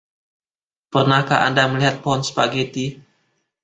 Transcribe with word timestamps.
Pernahkah 0.93 1.39
Anda 1.47 1.63
melihat 1.71 1.95
pohon 2.03 2.21
spageti? 2.29 2.85